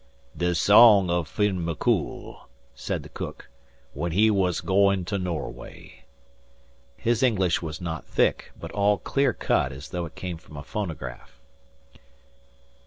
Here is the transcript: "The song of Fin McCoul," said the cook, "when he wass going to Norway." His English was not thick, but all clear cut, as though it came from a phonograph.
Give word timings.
"The 0.35 0.55
song 0.55 1.11
of 1.11 1.27
Fin 1.27 1.63
McCoul," 1.63 2.45
said 2.73 3.03
the 3.03 3.09
cook, 3.09 3.49
"when 3.93 4.13
he 4.13 4.31
wass 4.31 4.59
going 4.59 5.05
to 5.05 5.19
Norway." 5.19 6.05
His 6.97 7.21
English 7.21 7.61
was 7.61 7.79
not 7.79 8.05
thick, 8.07 8.51
but 8.59 8.71
all 8.71 8.97
clear 8.97 9.31
cut, 9.31 9.71
as 9.71 9.89
though 9.89 10.07
it 10.07 10.15
came 10.15 10.37
from 10.37 10.57
a 10.57 10.63
phonograph. 10.63 11.39